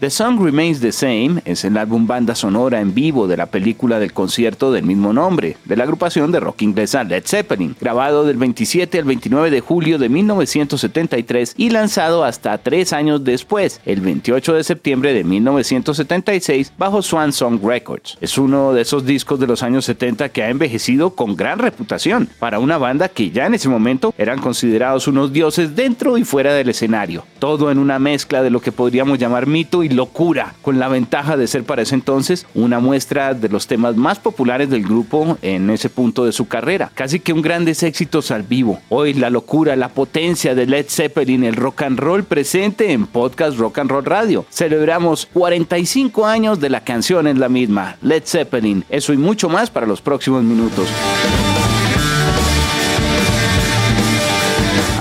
[0.00, 3.98] The Song Remains the Same es el álbum banda sonora en vivo de la película
[3.98, 8.36] del concierto del mismo nombre, de la agrupación de rock inglesa Led Zeppelin, grabado del
[8.36, 14.54] 27 al 29 de julio de 1973 y lanzado hasta tres años después, el 28
[14.54, 18.18] de septiembre de 1976, bajo Swan Song Records.
[18.20, 22.28] Es uno de esos discos de los años 70 que ha envejecido con gran reputación
[22.38, 26.54] para una banda que ya en ese momento eran considerados unos dioses dentro y fuera
[26.54, 27.24] del escenario.
[27.40, 31.36] Todo en una mezcla de lo que podríamos llamar mito y locura, con la ventaja
[31.36, 35.70] de ser para ese entonces una muestra de los temas más populares del grupo en
[35.70, 36.90] ese punto de su carrera.
[36.94, 38.80] Casi que un grandes éxitos al vivo.
[38.88, 43.58] Hoy la locura, la potencia de Led Zeppelin, el rock and roll presente en Podcast
[43.58, 44.44] Rock and Roll Radio.
[44.50, 48.84] Celebramos 45 años de la canción en la misma, Led Zeppelin.
[48.88, 50.88] Eso y mucho más para los próximos minutos.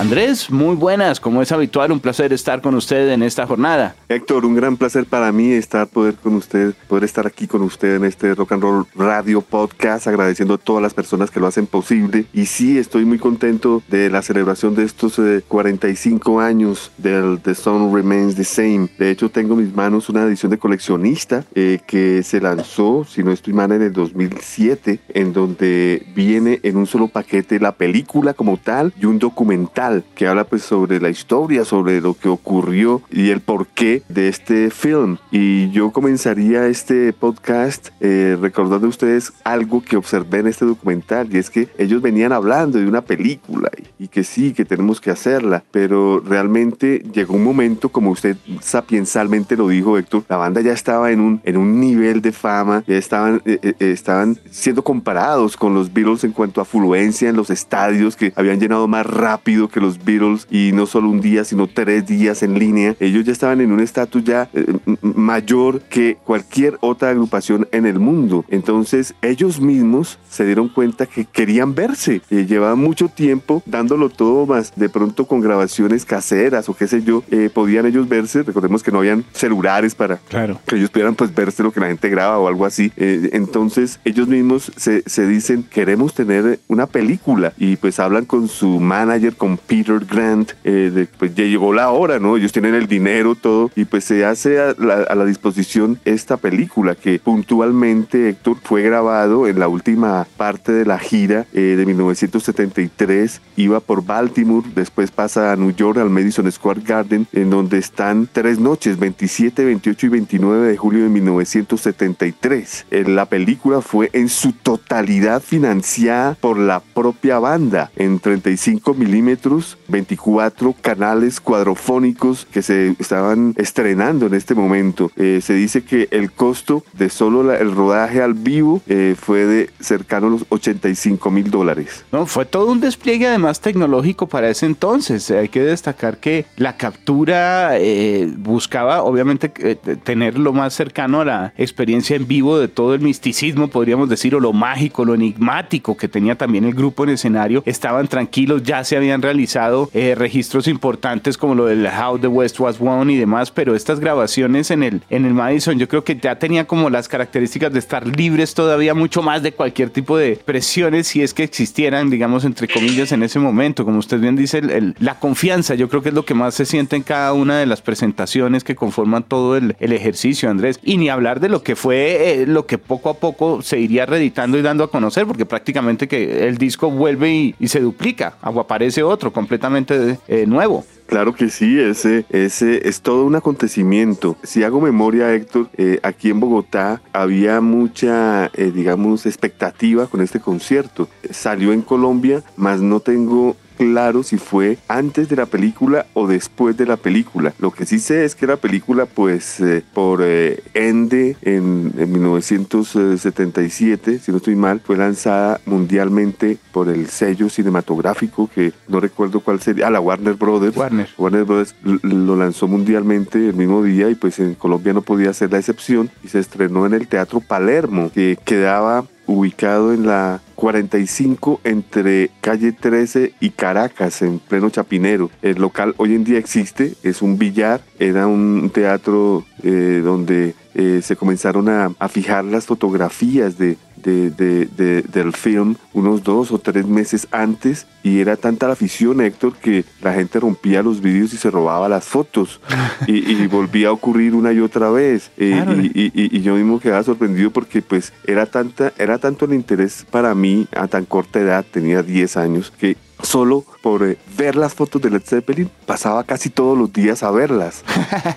[0.07, 3.93] Andrés, muy buenas, como es habitual, un placer estar con usted en esta jornada.
[4.07, 7.97] Héctor, un gran placer para mí estar poder con usted, poder estar aquí con usted
[7.97, 11.67] en este Rock and Roll Radio Podcast, agradeciendo a todas las personas que lo hacen
[11.67, 12.25] posible.
[12.31, 17.53] Y sí, estoy muy contento de la celebración de estos 45 eh, años del The
[17.53, 18.87] Sun Remains the Same.
[18.97, 23.23] De hecho, tengo en mis manos una edición de coleccionista eh, que se lanzó, si
[23.23, 28.33] no estoy mal, en el 2007, en donde viene en un solo paquete la película
[28.33, 33.01] como tal y un documental que habla pues sobre la historia, sobre lo que ocurrió
[33.11, 35.17] y el porqué de este film.
[35.31, 41.27] Y yo comenzaría este podcast eh, recordando a ustedes algo que observé en este documental
[41.33, 45.11] y es que ellos venían hablando de una película y, que sí, que tenemos que
[45.11, 50.73] hacerla, pero realmente llegó un momento, como usted sapiensalmente lo dijo Héctor, la banda ya
[50.73, 55.57] estaba en un, en un nivel de fama, ya estaban, eh, eh, estaban siendo comparados
[55.57, 59.69] con los Beatles en cuanto a afluencia en los estadios que habían llenado más rápido
[59.69, 62.95] que los Beatles y no solo un día, sino tres días en línea.
[62.99, 64.65] Ellos ya estaban en un estatus ya eh,
[65.01, 68.45] mayor que cualquier otra agrupación en el mundo.
[68.49, 72.21] Entonces ellos mismos se dieron cuenta que querían verse.
[72.29, 77.03] Eh, llevaban mucho tiempo dándolo todo más de pronto con grabaciones caseras o qué sé
[77.03, 78.43] yo, eh, podían ellos verse.
[78.43, 80.59] Recordemos que no habían celulares para claro.
[80.67, 82.91] que ellos pudieran pues verse lo que la gente graba o algo así.
[82.97, 88.79] entonces ellos mismos se, se dicen queremos tener una película y pues hablan con su
[88.79, 92.35] manager, con Peter Grant, eh, pues ya llegó la hora, ¿no?
[92.35, 97.19] Ellos tienen el dinero, todo, y pues se hace a la, disposición esta película que
[97.19, 103.79] puntualmente, Héctor, fue grabado en la última parte de la gira eh, de 1973, iba
[103.79, 108.57] por Baltimore, después pasa a New York, al Madison Square Garden, en donde están tres
[108.57, 112.85] noches, 27, 28 y 29 de julio de 1973.
[112.89, 119.66] Eh, la película fue en su totalidad financiada por la propia banda, en 35 milímetros
[119.87, 125.11] 24 canales cuadrofónicos que se estaban estrenando en este momento.
[125.15, 129.69] Eh, se dice que el costo de solo el rodaje al vivo eh, fue de
[129.79, 132.05] cercano a los 85 mil dólares.
[132.11, 135.29] No, fue todo un despliegue además tecnológico para ese entonces.
[135.31, 141.53] Hay que destacar que la captura eh, buscaba obviamente tener lo más cercano a la
[141.57, 146.07] experiencia en vivo de todo el misticismo, podríamos decir, o lo mágico, lo enigmático que
[146.07, 147.63] tenía también el grupo en escenario.
[147.65, 149.56] Estaban tranquilos, ya se habían realizado
[149.93, 153.99] eh, registros importantes como lo del How the West Was Won y demás, pero estas
[153.99, 157.79] grabaciones en el, en el Madison yo creo que ya tenía como las características de
[157.79, 162.45] estar libres todavía mucho más de cualquier tipo de presiones si es que existieran, digamos,
[162.45, 163.85] entre comillas, en ese momento.
[163.85, 164.61] Como usted bien dice,
[164.99, 167.65] la confianza yo creo que es lo que más se siente en cada una de
[167.65, 170.79] las presentaciones que conforman todo el, el ejercicio, Andrés.
[170.83, 174.05] Y ni hablar de lo que fue, eh, lo que poco a poco se iría
[174.05, 178.35] reeditando y dando a conocer, porque prácticamente que el disco vuelve y, y se duplica,
[178.43, 180.85] o aparece otro completamente eh, nuevo.
[181.05, 184.35] Claro que sí, ese, ese es todo un acontecimiento.
[184.43, 190.41] Si hago memoria, Héctor, eh, aquí en Bogotá había mucha, eh, digamos, expectativa con este
[190.41, 191.07] concierto.
[191.31, 196.75] Salió en Colombia, mas no tengo claro si fue antes de la película o después
[196.75, 197.53] de la película.
[197.59, 202.11] Lo que sí sé es que la película, pues, eh, por eh, Ende en, en
[202.11, 209.39] 1977, si no estoy mal, fue lanzada mundialmente por el sello cinematográfico que no recuerdo
[209.39, 210.75] cuál sería, ah, la Warner Brothers.
[210.75, 211.07] Warner.
[211.17, 215.51] Warner Brothers lo lanzó mundialmente el mismo día y pues en Colombia no podía ser
[215.51, 221.61] la excepción y se estrenó en el Teatro Palermo, que quedaba ubicado en la 45
[221.63, 225.29] entre calle 13 y Caracas, en pleno Chapinero.
[225.41, 231.01] El local hoy en día existe, es un billar, era un teatro eh, donde eh,
[231.03, 236.51] se comenzaron a, a fijar las fotografías de, de- de- de- del film unos dos
[236.51, 241.01] o tres meses antes y era tanta la afición, Héctor, que la gente rompía los
[241.01, 242.61] vídeos y se robaba las fotos
[243.07, 245.31] y, y volvía a ocurrir una y otra vez.
[245.37, 245.73] Eh, Claro.
[245.81, 249.53] y, y- y- y yo mismo quedaba sorprendido porque pues era, tanta, era tanto el
[249.53, 254.55] interés para mí a tan corta edad, tenía 10 años, que solo por eh, ver
[254.55, 257.83] las fotos de Led Zeppelin pasaba casi todos los días a verlas.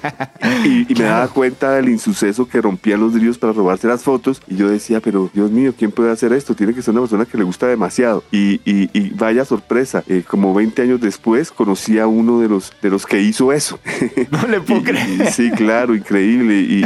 [0.64, 4.40] y, y me daba cuenta del insuceso que rompían los vidrios para robarse las fotos
[4.48, 6.54] y yo decía, pero Dios mío, ¿quién puede hacer esto?
[6.54, 8.22] Tiene que ser una persona que le gusta demasiado.
[8.30, 12.72] Y, y- y vaya sorpresa, eh, como 20 años después conocí a uno de los,
[12.82, 13.78] de los que hizo eso.
[14.30, 15.30] No le puedo creer.
[15.32, 16.60] sí, claro, increíble.
[16.60, 16.84] Y,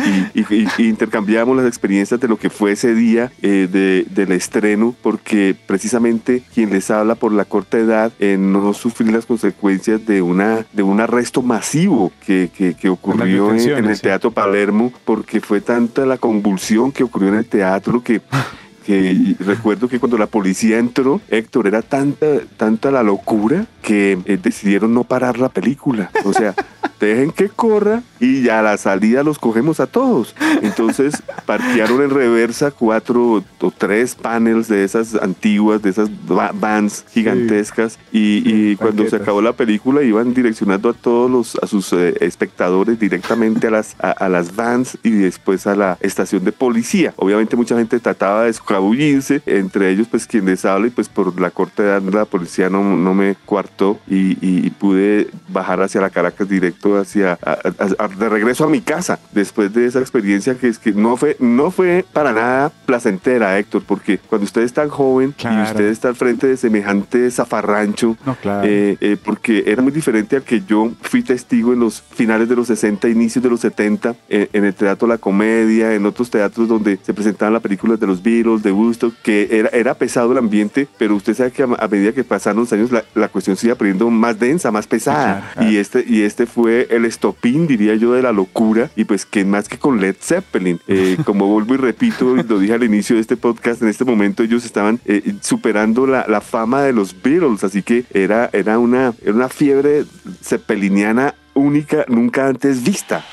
[0.78, 6.42] intercambiamos las experiencias de lo que fue ese día eh, de- del estreno, porque precisamente
[6.54, 10.82] quien les habla por la corta edad eh, no sufrir las consecuencias de, una, de
[10.82, 14.02] un arresto masivo que, que- que ocurrió en, en el sí.
[14.02, 18.20] Teatro Palermo, porque fue tanta la convulsión que ocurrió en el teatro que
[18.84, 22.26] que recuerdo que cuando la policía entró, Héctor, era tanta,
[22.58, 26.10] tanta la locura que eh, decidieron no parar la película.
[26.24, 26.54] O sea,
[27.00, 30.34] dejen que corra y ya a la salida los cogemos a todos.
[30.62, 37.04] Entonces parquearon en reversa cuatro o tres panels de esas antiguas, de esas va- vans
[37.10, 39.20] gigantescas y, y cuando se tanquetas.
[39.22, 43.96] acabó la película iban direccionando a todos los, a sus eh, espectadores directamente a las,
[44.00, 47.12] a, a las vans y después a la estación de policía.
[47.16, 51.38] Obviamente mucha gente trataba de escabullirse, entre ellos pues quien les habla y pues por
[51.38, 53.36] la corta edad la policía no, no me
[53.74, 58.28] coartó y, y- y pude bajar hacia la Caracas directo hacia a- a- a- de
[58.28, 62.04] regreso a mi casa después de esa experiencia que es que no fue no fue
[62.12, 65.70] para nada placentera Héctor porque cuando usted es tan joven y Claro.
[65.70, 68.66] usted está al frente de semejante zafarrancho No, claro.
[68.68, 72.56] eh, eh, porque era muy diferente al que yo fui testigo en los finales de
[72.56, 76.68] los 60, inicios de los 70, eh, en el Teatro La Comedia, en otros teatros
[76.68, 80.38] donde se presentaban las películas de los Beatles, de Woodstock, que era, era pesado el
[80.38, 83.63] ambiente, pero usted sabe que a, medida que pasaron los años la, la cuestión se
[83.64, 85.24] iba poniendo más densa, más pesada.
[85.24, 85.70] Claro, claro.
[85.70, 89.44] Y, este, y este fue el estopín, diría yo, de la locura, y pues que
[89.44, 93.22] más que con Led Zeppelin, eh, como vuelvo y repito, lo dije al inicio de
[93.22, 97.64] este podcast, en este momento ellos estaban eh, superando la, la fama de los Beatles,
[97.64, 100.04] así que era, era, una, era una fiebre
[100.42, 103.24] zeppeliniana única, nunca antes vista.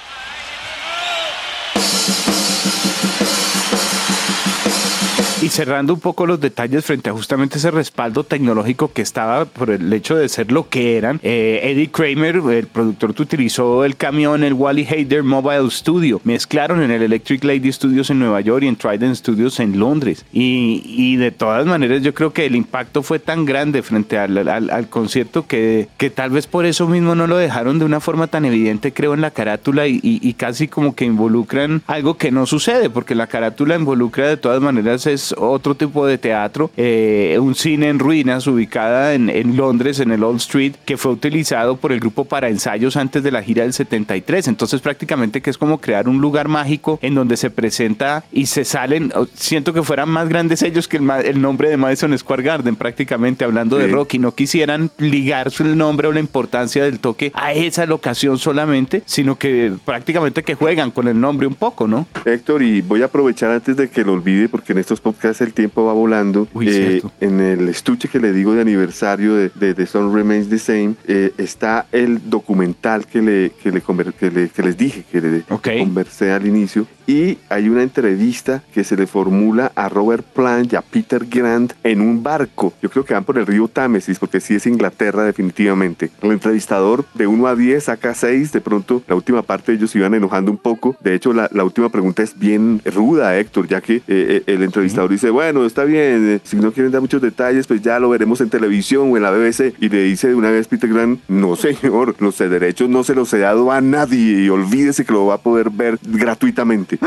[5.41, 9.71] Y cerrando un poco los detalles frente a justamente ese respaldo tecnológico que estaba por
[9.71, 13.95] el hecho de ser lo que eran, eh, Eddie Kramer, el productor que utilizó el
[13.95, 18.61] camión, el Wally Hayder Mobile Studio, mezclaron en el Electric Lady Studios en Nueva York
[18.63, 20.25] y en Trident Studios en Londres.
[20.31, 24.47] Y, y de todas maneras yo creo que el impacto fue tan grande frente al,
[24.47, 27.99] al- al concierto que, que tal vez por eso mismo no lo dejaron de una
[27.99, 32.15] forma tan evidente, creo, en la carátula y, y- y casi como que involucran algo
[32.17, 36.71] que no sucede, porque la carátula involucra de todas maneras es otro tipo de teatro,
[36.77, 41.11] eh, un cine en ruinas ubicada en, en Londres, en el Old Street, que fue
[41.11, 44.47] utilizado por el grupo para ensayos antes de la gira del 73.
[44.47, 48.65] Entonces prácticamente que es como crear un lugar mágico en donde se presenta y se
[48.65, 52.43] salen, oh, siento que fueran más grandes ellos que el, el nombre de Madison Square
[52.43, 53.91] Garden, prácticamente hablando de Sí.
[53.91, 57.85] rock, y no quisieran ligar su- el nombre o la importancia del toque a esa
[57.85, 62.07] locación solamente, sino que prácticamente que juegan con el nombre un poco, ¿no?
[62.25, 65.53] Héctor, y voy a aprovechar antes de que lo olvide, porque en estos podcasts el
[65.53, 66.47] tiempo va volando.
[66.53, 70.49] Uy, Eh, en el estuche que le digo de aniversario de, de The Sun Remains
[70.49, 73.81] the Same, eh, está el documental que, le, que, le,
[74.17, 75.69] que, le- que les dije, que le Ok.
[75.79, 76.87] conversé al inicio.
[77.07, 81.73] Y hay una entrevista que se le formula a Robert Plant y a Peter Grant
[81.83, 82.73] en un barco.
[82.81, 86.09] Yo creo que van por el río Támesis, porque sí es Inglaterra definitivamente.
[86.21, 88.53] El entrevistador de 1 a 10 saca 6.
[88.53, 90.95] De pronto, la última parte ellos se iban enojando un poco.
[91.03, 94.63] De hecho, la, la última pregunta es bien ruda, Héctor, ya que eh, eh, el
[94.63, 98.09] entrevistador Dice, bueno, está bien, eh, si no quieren dar muchos detalles, pues ya lo
[98.09, 99.73] veremos en televisión o en la BBC.
[99.79, 103.33] Y le dice de una vez Peter Grant, no señor, los derechos no se los
[103.33, 106.97] he dado a nadie y olvídese que lo va a poder ver gratuitamente.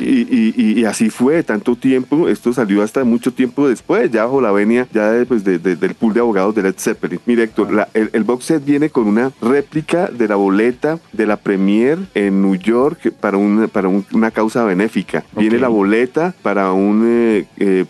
[0.00, 4.52] Y, y, así fue, tanto tiempo, esto salió hasta mucho tiempo después, ya bajo la
[4.52, 7.20] venia ya pues, de, del pool de abogados de Led Zeppelin.
[7.26, 11.36] Mire Héctor, el, el box set viene con una réplica de la boleta de la
[11.36, 15.24] premier en New York para, una, para una causa benéfica.
[15.36, 17.84] Viene la boleta para un eh, eh,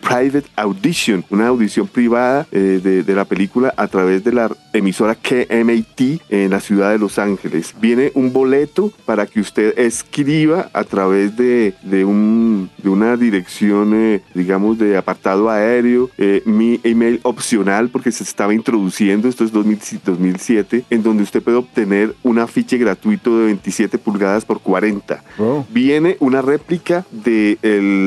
[0.00, 5.14] private audition, una audición privada eh, de, de, la película a través de la emisora
[5.14, 7.74] KMAT en la ciudad de Los Ángeles.
[7.80, 14.22] Viene un boleto para que usted escriba a través de, de, un, de una dirección,
[14.34, 16.10] digamos, de apartado aéreo,
[16.44, 22.14] mi email opcional porque se estaba introduciendo, esto es 2007, en donde usted puede obtener
[22.22, 25.22] un afiche gratuito de 27 pulgadas por 40.
[25.70, 27.58] Viene una réplica de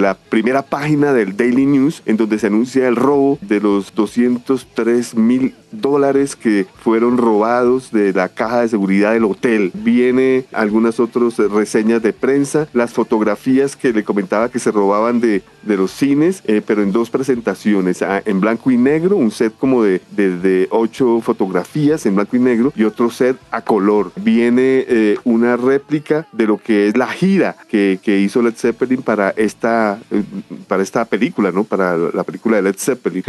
[0.01, 5.15] la primera página del Daily News en donde se anuncia el robo de los 203
[5.15, 9.71] mil dólares que fueron robados de la caja de seguridad del hotel.
[9.73, 15.43] Viene algunas otras reseñas de prensa, las fotografías que le comentaba que se robaban de,
[15.63, 19.53] de los cines, eh, pero en dos presentaciones, ah, en blanco y negro, un set
[19.57, 24.11] como de, de, ocho fotografías en blanco y negro y otro set a color.
[24.15, 29.01] Viene eh, una réplica de lo que es la gira que, que hizo Led Zeppelin
[29.01, 30.23] para esta, eh,
[30.67, 31.63] para esta película, ¿no?
[31.63, 33.23] Para la película de Led Zeppelin.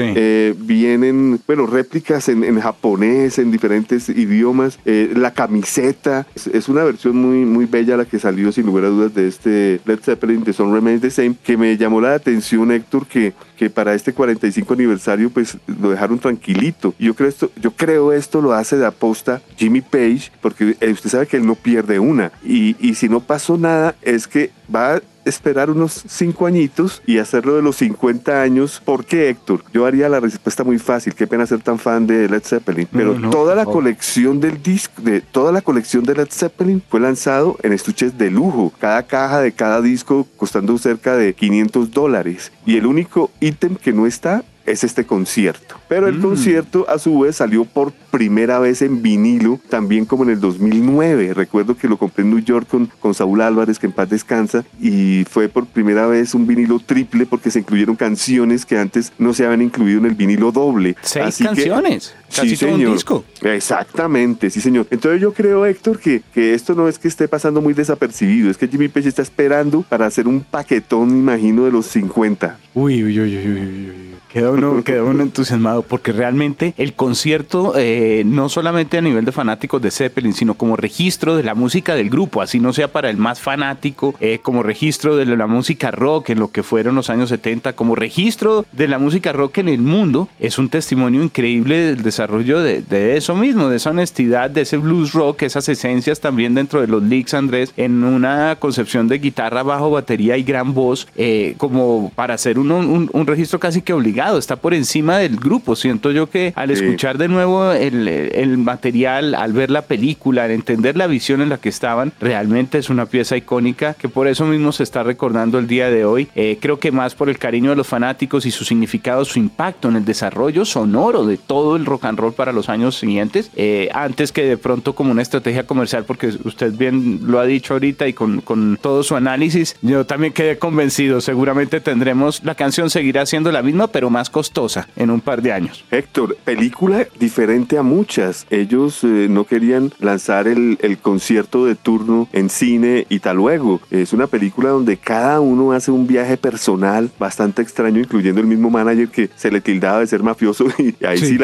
[0.59, 4.79] vienen, bueno, réplicas en, japonés, en diferentes idiomas.
[4.85, 8.88] Eh, la camiseta es, una versión muy, muy bella la que salió sin lugar a
[8.88, 12.71] dudas de este Led Zeppelin de Son Remains the Same, que me llamó la atención,
[12.71, 16.95] Héctor, que, que para este 45 aniversario pues lo dejaron tranquilito.
[16.99, 21.11] Yo creo esto, yo creo esto lo hace de aposta Jimmy Page, porque eh, usted
[21.11, 22.33] sabe que él no pierde una.
[22.45, 27.55] Y, y si no pasó nada, es que va esperar unos cinco añitos y hacerlo
[27.55, 28.83] de los 50 años.
[28.85, 29.64] ¿Por qué, Héctor?
[29.73, 31.14] Yo haría la respuesta muy fácil.
[31.14, 32.88] Qué pena ser tan fan de Led Zeppelin.
[32.91, 37.57] Pero toda la colección del disco, de toda la colección de Led Zeppelin fue lanzado
[37.62, 38.73] en estuches de lujo.
[38.79, 42.52] Cada caja de cada disco costando cerca de 500 dólares.
[42.67, 45.76] Y el único ítem que no está es este concierto.
[45.88, 46.23] Pero el mm.
[46.23, 51.35] concierto a su vez salió por primera vez en vinilo, también como en el 2009.
[51.35, 54.64] Recuerdo que lo compré en New York con, con Saúl Álvarez, que en paz descansa,
[54.81, 59.35] y fue por primera vez un vinilo triple porque se incluyeron canciones que antes no
[59.35, 60.97] se habían incluido en el vinilo doble.
[61.02, 62.14] Seis canciones.
[62.35, 62.95] Casi sí, señor.
[62.95, 63.25] disco.
[63.42, 64.87] Exactamente, sí, señor.
[64.90, 68.57] Entonces yo creo, Héctor, que, que esto no es que esté pasando muy desapercibido, es
[68.57, 72.59] que Jimmy Page está esperando para hacer un paquetón, imagino, de los 50.
[72.75, 73.90] Uy, uy, uy, uy, uy.
[73.90, 74.02] uy.
[74.33, 79.33] Queda uno, queda uno entusiasmado porque realmente el concierto, eh, no solamente a nivel de
[79.33, 83.11] fanáticos de Zeppelin, sino como registro de la música del grupo, así no sea para
[83.11, 87.11] el más fanático, eh, como registro de la música rock en lo que fueron los
[87.11, 91.77] años 70, como registro de la música rock en el mundo, es un testimonio increíble
[91.81, 96.55] del desarrollo de, eso mismo, de esa honestidad, de ese blues rock, esas esencias también
[96.55, 101.07] dentro de los leaks, Andrés, en una concepción de guitarra, bajo, batería y gran voz,
[101.17, 105.76] eh, como para hacer un, un registro casi que obligado está por encima del grupo.
[105.76, 110.97] Siento yo que al escuchar de nuevo el, material, al ver la película, al entender
[110.97, 114.73] la visión en la que estaban, realmente es una pieza icónica que por eso mismo
[114.73, 116.29] se está recordando el día de hoy.
[116.35, 119.88] Eh, creo que más por el cariño de los fanáticos y su significado, su impacto
[119.88, 123.88] en el desarrollo sonoro de todo el rock and roll para los años siguientes, eh,
[123.93, 128.09] antes que de pronto como una estrategia comercial, porque usted bien lo ha dicho ahorita
[128.09, 133.26] y con, con todo su análisis, yo también quedé convencido, seguramente tendremos, la canción seguirá
[133.26, 135.85] siendo la misma, pero más costosa en un par de años.
[135.90, 138.47] Héctor, película diferente a muchas.
[138.50, 143.81] Ellos eh, no querían lanzar el, el, concierto de turno en cine y tal luego.
[143.90, 148.71] Es una película donde cada uno hace un viaje personal bastante extraño, incluyendo el mismo
[148.71, 151.38] manager que se le tildaba de ser mafioso y ahí sí,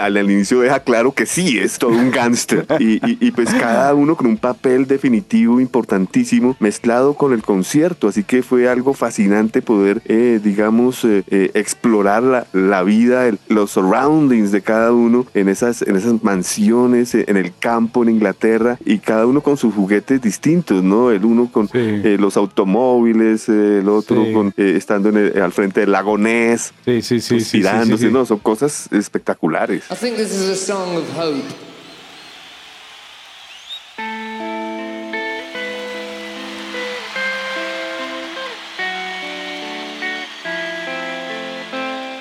[0.00, 2.66] al, inicio deja claro que sí, es todo un gángster.
[2.80, 8.08] y, y, pues cada uno con un papel definitivo importantísimo mezclado con el concierto.
[8.08, 14.62] Así que fue algo fascinante poder, eh, digamos, eh, explorar la, vida, los surroundings de
[14.62, 19.42] cada uno en esas, en esas mansiones, en el campo en Inglaterra y cada uno
[19.42, 21.10] con sus juguetes distintos, ¿no?
[21.10, 25.92] El uno con eh, los automóviles, el otro con, eh, estando en al frente del
[25.92, 27.62] lago Ness, sí, sí, sí, sí,
[28.10, 28.24] ¿no?
[28.24, 29.84] Son cosas espectaculares.
[29.90, 31.67] I think this is a song of hope.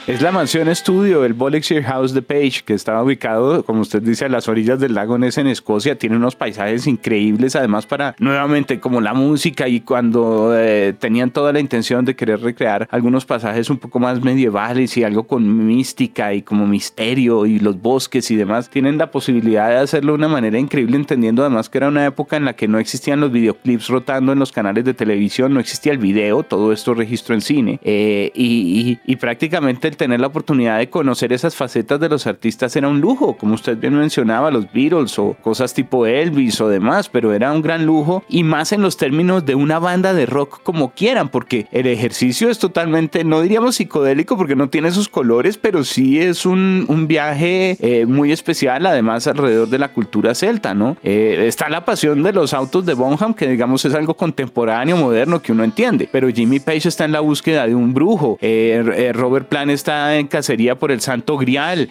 [0.07, 4.23] Es la mansión estudio, el Bollinger House de Page, que estaba ubicado, como usted dice,
[4.23, 5.97] a las orillas del lago Ness en Escocia.
[5.97, 11.51] Tiene unos paisajes increíbles, además para nuevamente como la música y cuando eh, tenían toda
[11.51, 16.33] la intención de querer recrear algunos pasajes un poco más medievales y algo con mística
[16.33, 20.29] y como misterio y los bosques y demás, tienen la posibilidad de hacerlo de una
[20.29, 23.89] manera increíble, entendiendo además que era una época en la que no existían los videoclips
[23.89, 27.81] rotando en los canales de televisión, no existía el video, todo esto registro en cine
[27.83, 32.75] eh, y, y prácticamente el tener la oportunidad de conocer esas facetas de los artistas
[32.75, 37.09] era un lujo, como usted bien mencionaba, los Beatles o cosas tipo Elvis o demás,
[37.09, 40.61] pero era un gran lujo y más en los términos de una banda de rock
[40.63, 45.57] como quieran, porque el ejercicio es totalmente, no diríamos psicodélico porque no tiene esos colores,
[45.57, 50.73] pero sí es un, un viaje eh, muy especial, además alrededor de la cultura celta,
[50.73, 50.97] ¿no?
[51.03, 55.41] Eh, está la pasión de los autos de Bonham, que digamos es algo contemporáneo, moderno,
[55.41, 59.47] que uno entiende, pero Jimmy Page está en la búsqueda de un brujo, eh, Robert
[59.47, 61.89] Plant está en cacería por el Santo Grial,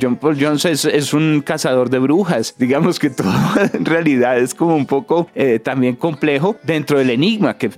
[0.00, 2.54] John Paul Jones es, es un cazador de brujas.
[2.58, 3.30] Digamos que todo
[3.74, 7.68] en realidad es como un poco eh, también complejo dentro del enigma que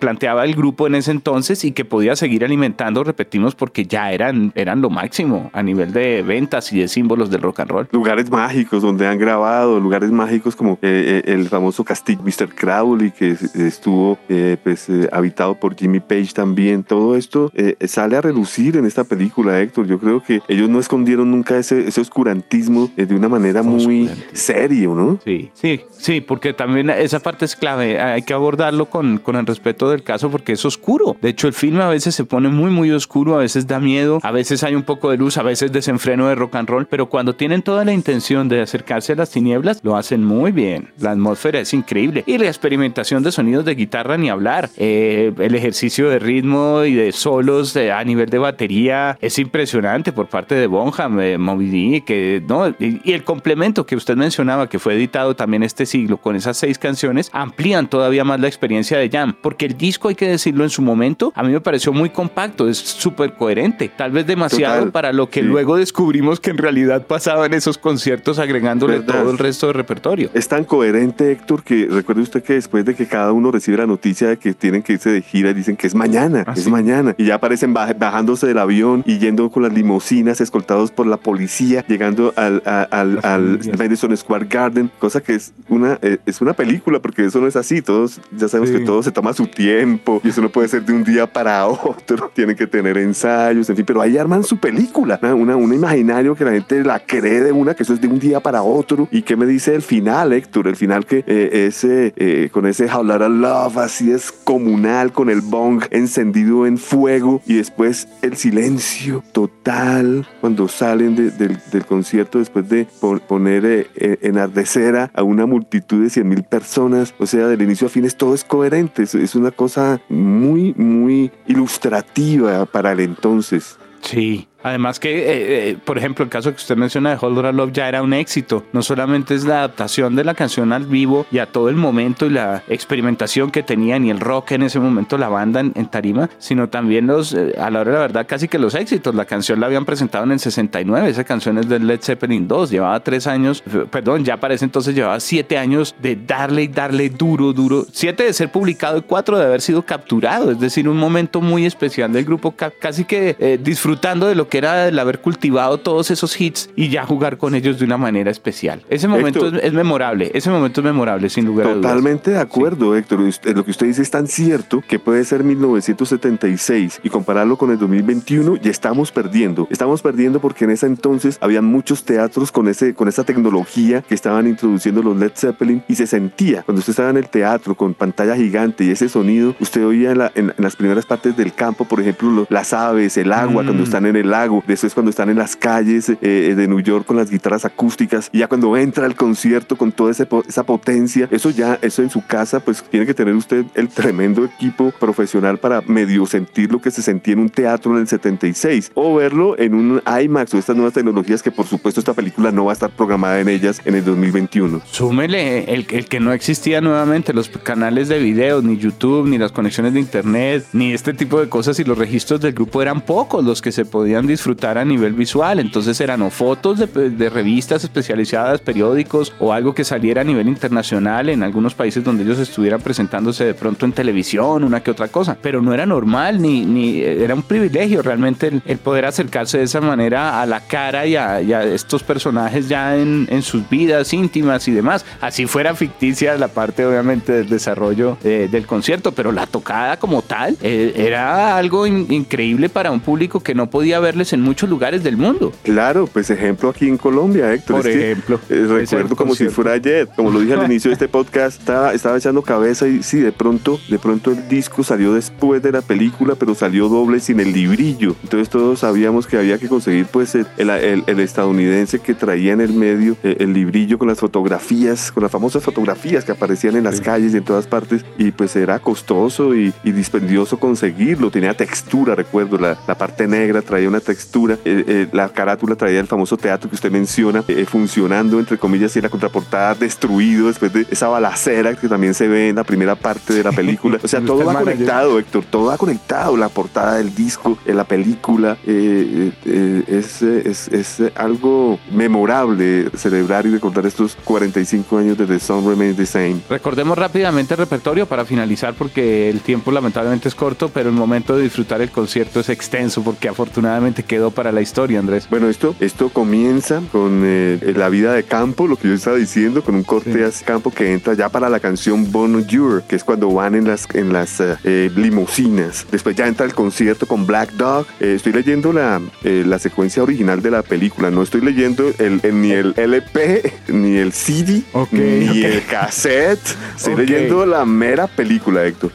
[0.00, 4.52] planteaba el grupo en ese entonces y que podía seguir alimentando, repetimos, porque ya eran,
[4.56, 7.88] eran lo máximo a nivel de ventas y de símbolos del rock and roll.
[7.92, 12.54] Lugares mágicos donde han grabado, lugares mágicos como eh, eh, el famoso castillo Mr.
[12.54, 14.18] Crowley que estuvo
[14.64, 16.82] pues, habitado por Jimmy Page también.
[16.82, 17.52] Todo esto
[17.86, 19.86] sale a relucir en esta película, Héctor.
[19.86, 24.94] Yo creo que ellos no escondieron nunca ese, ese oscurantismo de una manera muy serio,
[24.94, 25.20] ¿no?
[25.24, 28.00] Sí, sí, sí, porque también esa parte es clave.
[28.00, 31.16] Hay que abordarlo con, con el respeto del caso porque es oscuro.
[31.20, 34.20] De hecho, el filme a veces se pone muy, muy oscuro, a veces da miedo,
[34.22, 37.08] a veces hay un poco de luz, a veces desenfreno de rock and roll, pero
[37.08, 40.88] cuando tienen toda la intención de acercarse a las tinieblas, lo hacen muy bien.
[40.98, 42.24] La atmósfera es increíble.
[42.26, 44.70] Y la experimentación de sonidos de guitarra ni hablar.
[44.76, 50.28] Eh, el ejercicio de ritmo y de solos a nivel de batería es impresionante por
[50.28, 52.68] parte de Bonham, de Moby D, que, ¿no?
[52.68, 56.56] y, y el complemento que usted mencionaba, que fue editado también este siglo con esas
[56.56, 60.64] seis canciones, amplían todavía más la experiencia de Jam, porque el disco, hay que decirlo
[60.64, 64.90] en su momento, a mí me pareció muy compacto, es súper coherente, tal vez demasiado
[64.90, 69.38] para lo que luego descubrimos que en realidad pasaba en esos conciertos agregándole todo el
[69.38, 70.30] resto de repertorio.
[70.34, 73.86] Es tan coherente, Héctor, que recuerde usted que después de que cada uno recibe la
[73.86, 77.14] noticia de que tienen que irse de gira, dicen que es mañana, ah, es mañana,
[77.18, 81.84] y ya aparecen bajándose del avión y yendo con las limusinas escoltados por la policía,
[81.88, 87.00] llegando al, al, al, Madison Square Garden, cosa que es una, eh, es una película,
[87.00, 87.80] porque eso no es así.
[87.80, 90.92] Todos ya sabemos que todo se toma su tiempo y eso no puede ser de
[90.92, 92.30] un día para otro.
[92.34, 96.44] Tienen que tener ensayos, en fin, pero ahí arman su película, una, una, imaginario que
[96.44, 99.08] la gente la cree de una, que eso es de un día para otro.
[99.10, 100.68] ¿Y qué me dice el final, Héctor?
[100.68, 105.30] El final que eh, ese, eh, con ese hablar a love así es comunal, con
[105.30, 112.38] el bong encendido en fuego y después el silencio total cuando salen del, del concierto
[112.38, 112.86] después de
[113.26, 117.90] poner eh, enardecer a, una multitud de 100 mil personas, o sea, del inicio a
[117.90, 123.76] fines todo es coherente, es, una cosa muy, muy ilustrativa para el entonces.
[124.00, 127.70] Sí, Además que, eh, eh, por ejemplo, el caso que usted menciona de Hold Love
[127.70, 128.64] ya era un éxito.
[128.72, 132.24] No solamente es la adaptación de la canción al vivo y a todo el momento
[132.24, 136.30] y la experimentación que tenían y el rock en ese momento la banda en, tarima,
[136.38, 139.14] sino también los, eh, a la hora de la verdad, casi que los éxitos.
[139.14, 142.70] La canción la habían presentado en el 69, esa canción es de Led Zeppelin 2,
[142.70, 147.10] llevaba tres años, perdón, ya para ese entonces llevaba siete años de darle y darle
[147.10, 147.84] duro, duro.
[147.92, 151.66] Siete de ser publicado y cuatro de haber sido capturado, es decir, un momento muy
[151.66, 156.40] especial del grupo, casi que disfrutando de lo que era el haber cultivado todos esos
[156.40, 158.82] hits y ya jugar con ellos de una manera especial.
[158.88, 161.82] Ese momento es, memorable, ese momento es memorable, sin lugar a dudas.
[161.82, 163.20] Totalmente de acuerdo, Héctor.
[163.20, 167.78] Lo que usted dice es tan cierto que puede ser 1976 y compararlo con el
[167.78, 169.66] 2021, ya estamos perdiendo.
[169.70, 174.14] Estamos perdiendo porque en ese entonces había muchos teatros con, ese, con esa tecnología que
[174.14, 177.94] estaban introduciendo los Led Zeppelin y se sentía cuando usted estaba en el teatro con
[177.94, 182.46] pantalla gigante y ese sonido, usted oía en, las primeras partes del campo, por ejemplo,
[182.48, 183.84] las aves, el agua, cuando mm.
[183.84, 187.06] están en el agua eso es cuando están en las calles eh, de New York
[187.06, 191.50] con las guitarras acústicas, y ya cuando entra al concierto con toda esa potencia, eso
[191.50, 195.80] ya, eso en su casa, pues tiene que tener usted el tremendo equipo profesional para
[195.82, 199.74] medio sentir lo que se sentía en un teatro en el 76, o verlo en
[199.74, 202.90] un IMAX o estas nuevas tecnologías que por supuesto esta película no va a estar
[202.90, 204.82] programada en ellas en el 2021.
[204.84, 209.52] Súmele el, el que no existía nuevamente, los canales de video, ni YouTube, ni las
[209.52, 213.44] conexiones de internet, ni este tipo de cosas y los registros del grupo eran pocos
[213.44, 215.60] los que se podían disfrutar a nivel visual.
[215.60, 221.42] Entonces eran fotos de, revistas especializadas, periódicos o algo que saliera a nivel internacional en
[221.42, 225.36] algunos países donde ellos estuvieran presentándose de pronto en televisión, una que otra cosa.
[225.40, 230.42] Pero no era normal ni, era un privilegio realmente el, poder acercarse de esa manera
[230.42, 235.04] a la cara y a, estos personajes ya en, sus vidas íntimas y demás.
[235.20, 240.56] Así fuera ficticia la parte obviamente del desarrollo del concierto, pero la tocada como tal
[240.62, 245.16] eh, era algo increíble para un público que no podía verles en muchos lugares del
[245.16, 245.52] mundo.
[245.62, 247.82] Claro, pues ejemplo aquí en Colombia, Héctor.
[247.82, 248.40] Por ejemplo.
[248.48, 251.92] Eh, recuerdo como si fuera ayer, como lo dije al inicio de este podcast, estaba,
[251.92, 255.82] estaba echando cabeza y sí, de pronto, de pronto el disco salió después de la
[255.82, 258.14] película, pero salió doble sin el librillo.
[258.22, 262.72] Entonces todos sabíamos que había que conseguir pues el, el, estadounidense que traía en el
[262.72, 267.00] medio eh, el, librillo con las fotografías, con las famosas fotografías que aparecían en las
[267.00, 272.58] calles y en todas partes y pues era costoso y, dispendioso conseguirlo, tenía textura, recuerdo,
[272.58, 276.68] la, la parte negra traía una textura, eh, eh, la carátula traía el famoso teatro
[276.68, 281.88] que usted menciona, funcionando entre comillas y la contraportada destruido después de esa balacera que
[281.88, 283.98] también se ve en la primera parte de la película.
[284.02, 287.84] O sea, todo va conectado, Héctor, todo va conectado, la portada del disco, en la
[287.84, 295.26] película, eh, eh, es, es, es, algo memorable celebrar y recordar estos 45 años de
[295.26, 296.36] The Song Remains the Same.
[296.48, 301.36] Recordemos rápidamente el repertorio para finalizar porque el tiempo lamentablemente es corto, pero el momento
[301.36, 305.28] de disfrutar el concierto es extenso porque afortunadamente quedó para la historia, Andrés.
[305.30, 309.62] Bueno, esto, esto comienza con eh, la vida de campo, lo que yo estaba diciendo,
[309.62, 313.30] con un corte a campo que entra ya para la canción Bonjour, que es cuando
[313.32, 315.86] van en las, en las limusinas.
[315.90, 317.86] Después ya entra el concierto con Black Dog.
[318.00, 321.10] estoy leyendo la, eh, la secuencia original de la película.
[321.10, 326.56] No estoy leyendo el, ni el LP, ni el CD, ni el cassette.
[326.76, 328.92] Estoy leyendo la mera película, Héctor.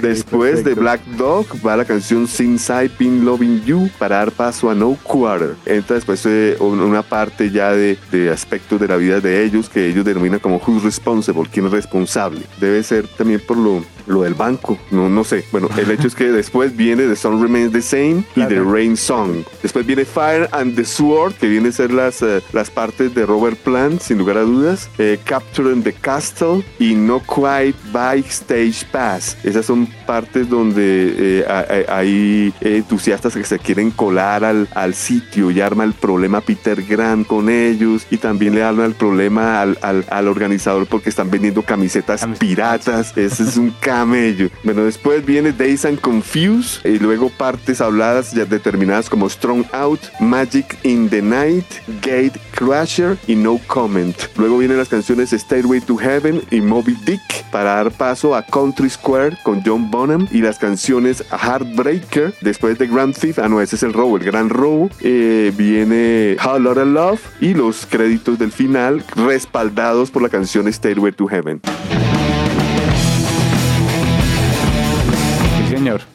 [0.00, 4.68] Después de Black Dog va la canción Since I've Been Loving You para dar paso
[4.70, 5.54] a No Quarter.
[5.64, 7.98] Entra después eh, una parte ya de,
[8.32, 12.42] aspectos de la vida de ellos que ellos denominan como Who's Responsible, quién es responsable.
[12.60, 15.44] Debe ser también por lo lo del banco, no, no sé.
[15.52, 18.96] Bueno, el hecho es que después viene The Sun Remains the Same y The Rain
[18.96, 19.44] Song.
[19.62, 23.26] Después viene Fire and the Sword, que viene a ser las, eh, las partes de
[23.26, 24.88] Robert Plant, sin lugar a dudas.
[24.98, 29.36] Eh, Capturing the Castle y No Quite by Stage Pass.
[29.42, 35.60] Esas son partes donde eh, hay entusiastas que se quieren colar al, al sitio y
[35.60, 40.04] arma el problema Peter Grant con ellos y también le arma el problema al, al,
[40.10, 43.16] al organizador porque están vendiendo camisetas piratas.
[43.16, 44.50] Ese es un camello.
[44.62, 50.00] Bueno, después viene Days and Confused y luego partes habladas ya determinadas como Strong Out,
[50.20, 51.64] Magic in the Night,
[52.02, 54.14] Gate Crasher y No Comment.
[54.36, 58.90] Luego vienen las canciones Stairway to Heaven y Moby Dick para dar paso a Country
[58.90, 62.34] Square con John Bonham y las canciones Heartbreaker.
[62.42, 64.90] Después de Grand Thief, ah no, ese es el robo, el gran robo.
[65.00, 70.70] Eh, viene How Lot of Love y los créditos del final respaldados por la canción
[70.70, 71.62] Stairway to Heaven.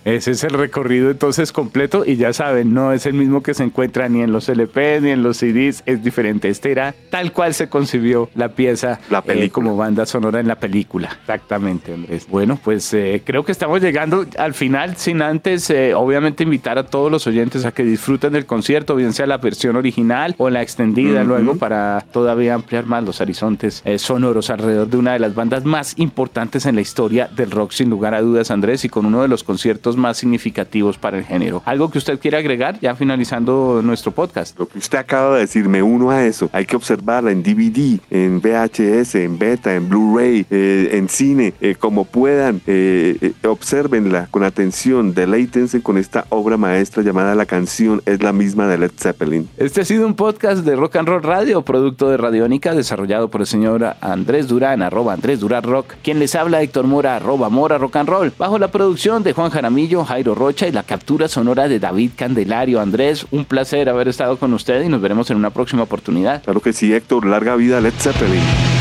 [0.06, 3.64] Ese es el recorrido entonces completo y ya saben, no es el mismo que se
[3.64, 6.50] encuentra ni en los LP ni en los CDs, es diferente.
[6.50, 10.56] Este era tal cual se concibió la pieza la eh, como banda sonora en la
[10.56, 11.10] película.
[11.22, 12.28] Exactamente, Andrés.
[12.30, 16.86] Bueno, pues eh, creo que estamos llegando al final sin antes, eh, obviamente, invitar a
[16.86, 20.62] todos los oyentes a que disfruten del concierto, bien sea la versión original o la
[20.62, 25.64] extendida luego para todavía ampliar más los horizontes sonoros alrededor de una de las bandas
[25.66, 29.22] más importantes en la historia del rock, sin lugar a dudas, Andrés, y con uno
[29.22, 29.61] de los conciertos
[29.98, 31.62] más significativos para el género.
[31.66, 34.58] ¿Algo que usted quiera agregar ya finalizando nuestro podcast?
[34.58, 36.50] Lo que usted acaba de decir, me uno a eso.
[36.54, 41.76] Hay que observarla en DVD, en VHS, en beta, en Blu-ray, eh, en cine, eh,
[41.78, 42.62] como puedan.
[42.68, 48.68] Eh, observenla con atención, deleítense con esta obra maestra llamada La canción es la misma
[48.68, 49.50] de Led Zeppelin.
[49.58, 53.42] Este ha sido un podcast de Rock and Roll Radio, producto de Radiónica, desarrollado por
[53.42, 57.78] el señor Andrés Durán, arroba Andrés Durán Rock, quien les habla Héctor Mora, arroba Mora
[57.78, 61.68] Rock and Roll, bajo la producción de Juan Jaramillo, Jairo Rocha y la captura sonora
[61.68, 62.82] de David Candelario.
[62.82, 66.44] Andrés, un placer haber estado con usted y nos veremos en una próxima oportunidad.
[66.44, 67.26] Claro que sí, Héctor.
[67.26, 68.81] Larga vida Led Zeppelin.